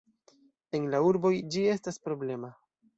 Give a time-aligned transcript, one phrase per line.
[0.79, 2.55] En la urboj, ĝi estas problema.